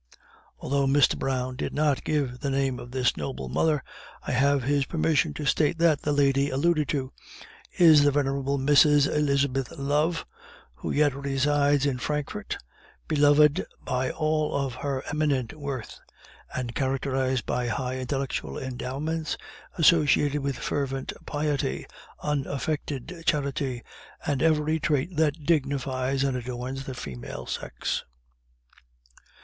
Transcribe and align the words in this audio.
Although 0.57 0.87
Mr. 0.87 1.15
Brown 1.15 1.55
did 1.55 1.75
not 1.75 2.03
give 2.03 2.39
the 2.39 2.49
name 2.49 2.79
of 2.79 2.89
this 2.89 3.15
noble 3.15 3.49
mother, 3.49 3.83
I 4.23 4.31
have 4.31 4.63
his 4.63 4.85
permission 4.87 5.31
to 5.35 5.45
state 5.45 5.77
that 5.77 6.01
the 6.01 6.11
lady 6.11 6.49
alluded 6.49 6.87
to 6.89 7.13
is 7.77 8.01
the 8.03 8.09
venerable 8.09 8.57
Mrs. 8.57 9.05
Elizabeth 9.15 9.69
Love, 9.77 10.25
who 10.73 10.89
yet 10.89 11.13
resides 11.13 11.85
in 11.85 11.99
Frankfort, 11.99 12.57
beloved 13.07 13.63
by 13.85 14.09
all 14.09 14.71
for 14.71 14.79
her 14.79 15.03
eminent 15.11 15.53
worth, 15.53 15.99
and 16.55 16.73
characterized 16.73 17.45
by 17.45 17.67
high 17.67 17.99
intellectual 17.99 18.57
endowments 18.57 19.37
associated 19.77 20.41
with 20.41 20.57
fervent 20.57 21.13
piety, 21.27 21.85
unaffected 22.23 23.21
charity, 23.27 23.83
and 24.25 24.41
every 24.41 24.79
trait 24.79 25.15
that 25.15 25.45
dignifies 25.45 26.23
and 26.23 26.35
adorns 26.35 26.85
the 26.85 26.95
female 26.95 27.45
sex. 27.45 28.03